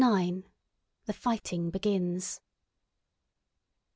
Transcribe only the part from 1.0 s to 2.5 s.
THE FIGHTING BEGINS.